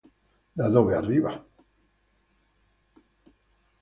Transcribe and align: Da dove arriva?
Da 0.59 0.67
dove 0.67 0.95
arriva? 0.95 1.33